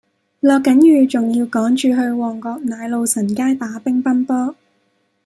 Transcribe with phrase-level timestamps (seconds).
[0.39, 4.55] 落緊雨仲要趕住去旺角奶路臣街打乒乓波